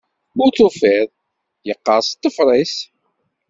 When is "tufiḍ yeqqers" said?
0.57-2.07